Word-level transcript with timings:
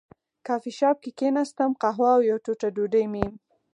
کافي 0.47 0.71
شاپ 0.79 0.97
کې 1.03 1.11
کېناستم، 1.19 1.71
قهوه 1.81 2.09
او 2.15 2.21
یوه 2.29 2.39
ټوټه 2.45 2.67
ډوډۍ 2.75 3.05
مې. 3.13 3.25